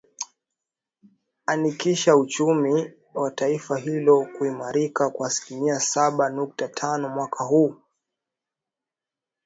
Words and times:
anikisha 1.45 2.15
uchumi 2.17 2.93
wa 3.13 3.31
taifa 3.31 3.77
hilo 3.77 4.25
kuimarika 4.37 5.09
kwa 5.09 5.27
aslimia 5.27 5.79
saba 5.79 6.29
nukta 6.29 6.67
tano 6.67 7.09
mwaka 7.09 7.43
huu 7.43 7.75